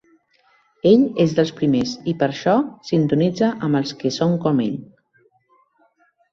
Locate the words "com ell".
4.49-4.77